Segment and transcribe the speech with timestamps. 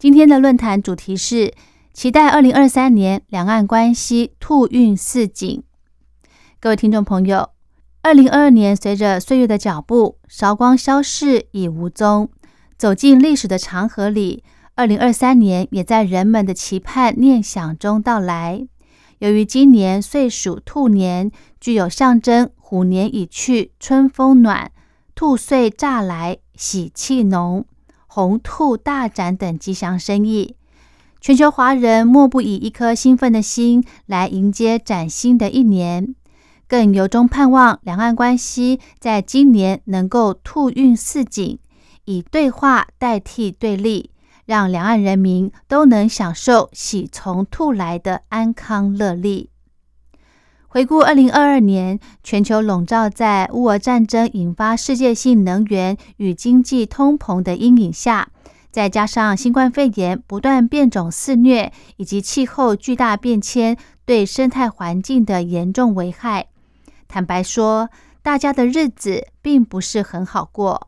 [0.00, 1.52] 今天的论坛主题是
[1.92, 5.62] 期待二零二三年两岸关系兔运似锦。
[6.58, 7.50] 各位听众朋友，
[8.00, 12.30] 二零二二年随着岁月的脚步，韶光消逝已无踪，
[12.78, 14.42] 走进历史的长河里。
[14.74, 18.66] 二零二三年也在人们的期盼念想中到来。
[19.18, 21.30] 由于今年岁属兔年，
[21.60, 24.72] 具有象征虎年已去，春风暖。
[25.14, 27.66] 兔岁乍来，喜气浓，
[28.12, 30.56] 红兔大展等吉祥生意。
[31.20, 36.16] 全球华人莫不以一颗兴奋的心来迎接崭新的一年，
[36.66, 41.60] 更由衷盼望两岸关系在今年能够兔运似锦，
[42.06, 44.10] 以对话代替对立，
[44.44, 49.49] 让两岸人民都能享受喜从兔来的安康乐利。
[50.72, 58.28] 回顾二零二二年，全球笼罩在乌俄战争引发世界性能源与经济通膨的阴影下，
[58.70, 66.46] 再加上新冠肺炎不断变种肆虐，以及气候巨大变迁对生态环境的严重危害，
[67.08, 67.90] 坦白说，
[68.22, 70.86] 大家的日子并不是很好过。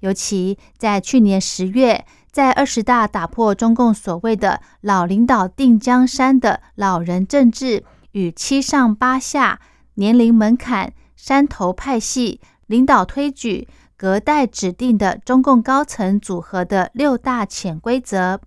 [0.00, 7.84] 尤其在去年十月，在二十大打破中共所谓的“老领导定江山”的老人政治。
[8.12, 9.60] 与七上八下、
[9.94, 18.40] 年龄门槛、山头派系、领导推举、隔代指定的中共高层组合的六大潜规则，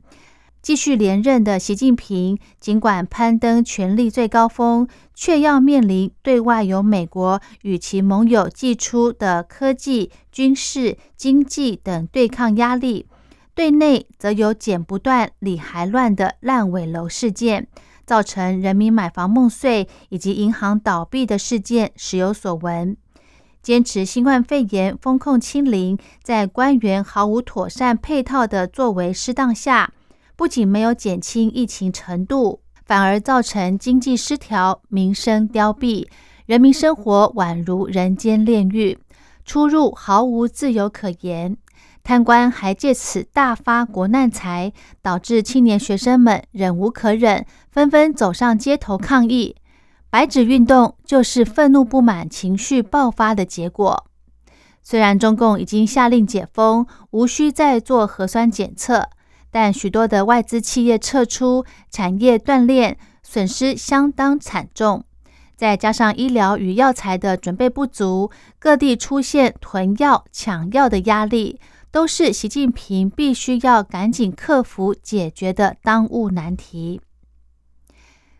[0.62, 13.08] 继续连任的习近平，尽管攀登权力最高峰，却要面临对外由美国与其盟友寄出的科技、军事、经济等对抗压力，
[13.54, 17.68] 对内则有剪不断、理还乱的烂尾楼事件。
[18.06, 22.96] 造成人民买房梦碎以及银行倒闭的事件时有所闻。
[23.62, 29.92] 坚持新冠肺炎风控清零，在官员毫无妥善配套的作为失当下，
[30.36, 36.08] 不仅没有减轻疫情程度，反而造成经济失调、民生凋敝，
[36.46, 39.00] 人民生活宛如人间炼狱，
[39.44, 41.58] 出入毫无自由可言。
[42.06, 44.72] 贪官还借此大发国难财，
[45.02, 49.56] 导致青年学生们忍无可忍，纷纷走上街头抗议。
[50.12, 54.06] 白纸运动就是愤怒不满情绪爆发的结果。
[54.84, 59.10] 虽然中共已经下令解封，无需再做核酸检测，
[59.50, 65.04] 但许多的外资企业撤出，产业断裂，损失相当惨重。
[65.56, 68.30] 再加上医疗与药材的准备不足，
[68.60, 71.60] 各地出现囤药抢药的压力。
[71.96, 77.00] 都是习近平必须要赶紧克服解决的当务难题。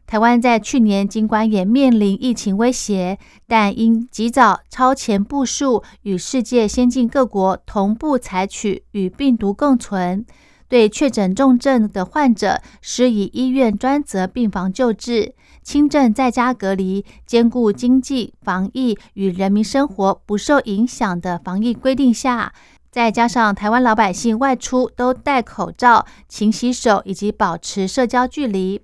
[0.06, 3.18] 台湾在去年尽管也面临疫情威胁，
[3.48, 10.26] 但因及早超前部署，与世界先进各国同步采取与病毒共存，
[10.68, 15.34] 对确诊重症的患者施以医院专责病房救治，
[15.64, 22.54] 轻症在家隔离，兼顾经济防疫与人民生活不受影响的防疫规定下。
[22.96, 28.82] 再加上台湾老百姓外出都戴口罩、勤洗手以及保持社交距离，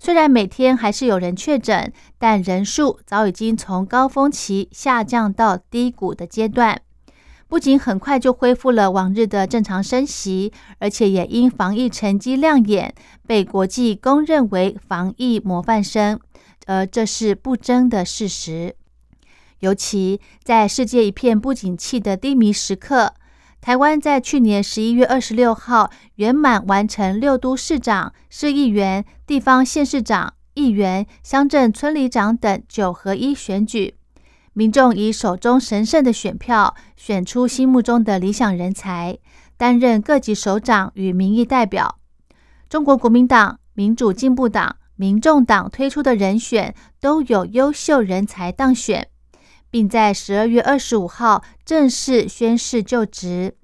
[0.00, 6.82] 虽然每天还是有人确诊，但人数早已经从高峰期下降到低谷的阶段。
[7.46, 12.92] 不仅很快就恢复了往日的正常生息，而且也因防疫成绩亮眼，
[13.28, 16.18] 被国际公认为防疫模范生，
[16.66, 18.74] 而这是不争的事实。
[19.60, 23.14] 尤其在世界一片不景气的低迷时刻。
[23.62, 33.94] 台湾在去年十一月二十六号圆满完成六都市长、市议员、地方县市长、议员、乡镇村里长等九合一选举，
[34.52, 39.16] 民众以手中神圣的选票选出心目中的理想人才，
[39.56, 42.00] 担任各级首长与民意代表。
[42.68, 49.06] 中国国民党、民主进步党、民众党推出的人选都有优秀人才当选。
[49.72, 53.54] 并在十二月二十五号正式宣誓就职，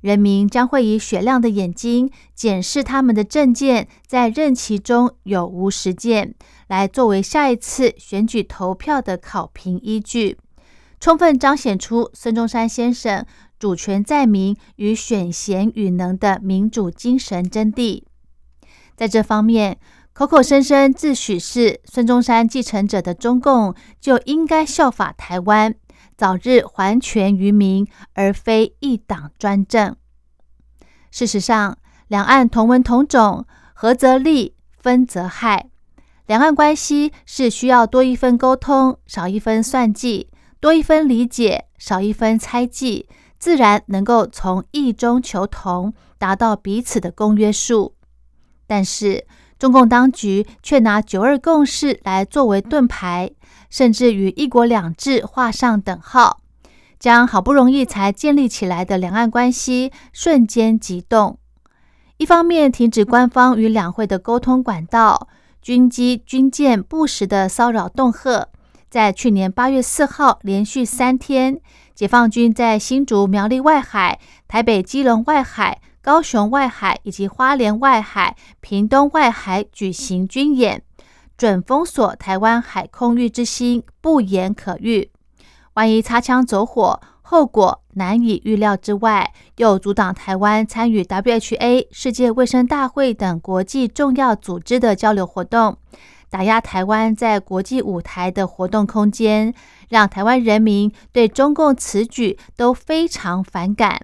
[0.00, 6.36] 人民将会以雪亮的眼睛检视他们的政见在任期中有无实践，
[6.68, 10.38] 来作为下一次选举投票的考评依据，
[11.00, 13.26] 充分彰显出孙中山先生
[13.58, 18.04] 主权在民与选贤与能的民主精神真谛。
[18.94, 19.78] 在这方面，
[20.16, 25.74] 口口声声自诩是孙中山继承者的中共，就应该效法台湾，
[26.16, 29.94] 早日还权于民，而非一党专政。
[31.10, 31.76] 事实上，
[32.08, 35.68] 两岸同文同种，合则利，分则害。
[36.26, 40.30] 两岸关系是需要多一分沟通，少一分算计；
[40.60, 43.06] 多一分理解，少一分猜忌，
[43.38, 47.94] 自然能够从异中求同，达到彼此的公约数。
[48.66, 49.26] 但是，
[49.58, 53.30] 中共当局却拿九二共识来作为盾牌，
[53.70, 56.40] 甚至与一国两制画上等号，
[56.98, 61.38] 将好不容易才建立起来的两岸关系瞬间急冻。
[62.18, 65.28] 一方面停止官方与两会的沟通管道。
[65.62, 68.46] 军机、军舰不时的骚扰恫吓，
[68.88, 71.58] 在去年八月四号连续三天，
[71.92, 80.80] 解放军在新竹苗栗外海、台北基隆外海、高雄外海以及花莲外海、屏东外海举行军演，
[81.36, 85.10] 准封锁台湾海空域之心不言可喻。
[85.74, 95.76] 万一擦枪走火，后果难以预料之外，又阻挡台湾参与 WHA 世界卫生大会等国际重要组织的交流活动，
[96.30, 99.52] 打压台湾在国际舞台的活动空间，
[99.88, 104.02] 让台湾人民对中共此举都非常反感。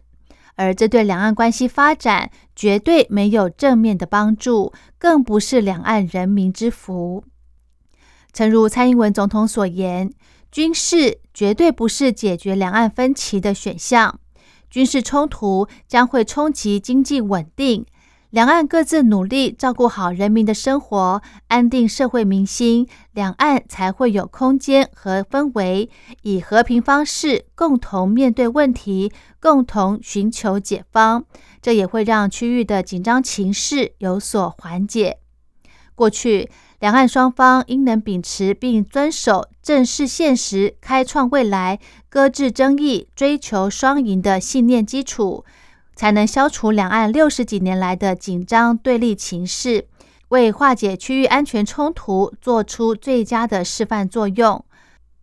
[0.57, 7.25] 而这对两岸关系发展绝对没有正面的帮助，更不是两岸人民之福。
[8.33, 10.11] 诚如蔡英文总统所言。
[10.51, 14.21] 军事绝对不是解决两岸分歧的选项，
[14.69, 17.87] 军事冲突将会冲击经济稳定。
[18.33, 25.91] 两岸各自努力照顾好人民的生活，安定社会民心，两岸才会有空间和氛围，
[26.23, 31.27] 以和平方式共同面对问题，共同寻求解方。
[31.61, 35.19] 这也会让区域的紧张情势有所缓解。
[35.95, 36.49] 过去。
[36.81, 45.45] 两岸双方应能秉持并遵守正视现实、开创未来、搁置争议、追求双赢的信念基础，
[45.95, 49.87] 才能消除两岸六十几年来的紧张对立情势，
[50.29, 54.65] 为化解区域安全冲突做出最佳的示范作用。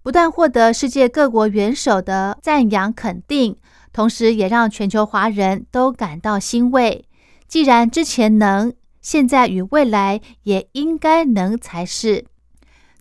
[0.02, 3.58] 不但获得世界各国元首的赞扬肯定，
[3.92, 7.06] 同时也让全球华人都感到欣慰。
[7.48, 12.26] 既然之前能，现在与未来也应该能才是。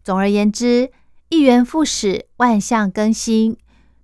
[0.02, 0.90] 总而言之，
[1.28, 3.56] 一元复始，万象更新。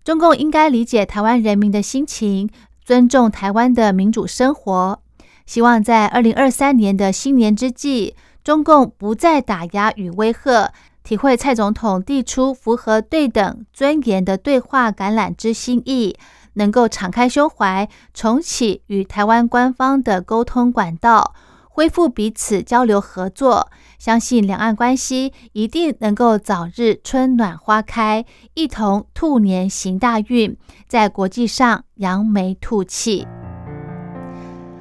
[0.04, 2.50] 中共应该理解台湾人民的心情，
[2.84, 5.00] 尊重台湾的民主生活。
[5.46, 10.72] 希望在二零二三年的新年之际，中共不再打压与威吓，
[11.02, 16.16] 体会蔡总统递出符合对等尊严的对话橄榄枝心意，
[16.54, 21.34] 能够敞开胸怀，重启与台湾官方的沟通管道。
[21.68, 23.68] 恢复彼此交流合作，
[24.04, 30.54] 相信两岸关系一定能够早日春暖花开，一同兔年行大运，
[30.86, 33.26] 在国际上扬眉吐气。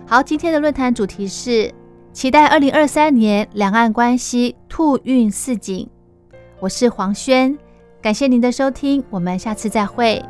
[0.06, 1.74] 好，今天的论坛主题是
[2.12, 5.90] 期待二零二三年两岸关系兔运似锦。
[6.60, 7.58] 我是黄轩，
[8.02, 10.22] 感谢您的收听，我们下次再会。